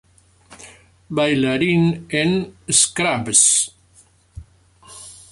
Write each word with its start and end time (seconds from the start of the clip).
Bailarín 1.11 2.07
en 2.09 2.55
"Scrubs". 2.67 3.71